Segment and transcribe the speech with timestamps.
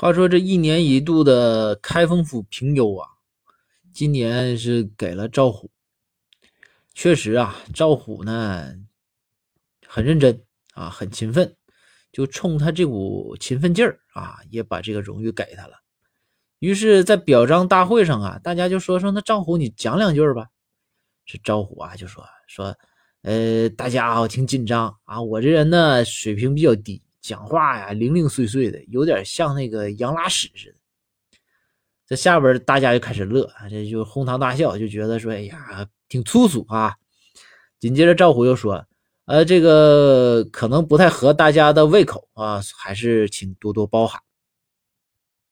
[0.00, 3.08] 话说这一年一度的开封府评优啊，
[3.92, 5.72] 今年是给了赵虎。
[6.94, 8.72] 确实啊，赵虎呢
[9.88, 10.40] 很认真
[10.74, 11.52] 啊，很勤奋，
[12.12, 15.74] 就冲他这股勤奋劲儿啊，也把这个荣誉给他了。
[16.60, 20.46] 于是，在表彰大会上啊，大家就说说那赵虎你讲两句吧。
[21.26, 22.72] 这赵虎啊就说说，
[23.22, 27.02] 呃，大家啊挺紧张啊，我这人呢水平比较低。
[27.20, 30.74] 讲话呀，零零碎碎的，有点像那个羊拉屎似的。
[32.06, 36.96] 这下边大家就开始乐，这就哄堂大笑，就觉得说：“哎呀，挺粗俗啊。”
[37.78, 38.86] 紧接着赵虎又说
[39.26, 44.20] ：“呃，这个可能不太合大家的胃口啊，还是请多多包涵。”